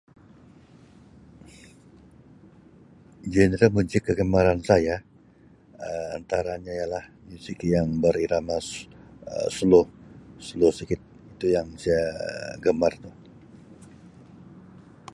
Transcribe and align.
Genre 3.33 3.67
muzik 3.75 4.03
kegemaran 4.07 4.59
saya 4.69 4.95
Um 5.03 6.05
antaranya 6.17 6.71
ialah 6.81 7.05
muzik 7.29 7.59
yang 7.73 7.87
berirama 8.03 8.57
Um 9.31 9.47
slow 9.55 9.85
slow 10.47 10.71
sikit 10.79 11.01
tu 11.39 11.45
yang 11.55 11.67
saya 11.83 12.03
gemar 12.65 12.93
tu. 13.03 13.11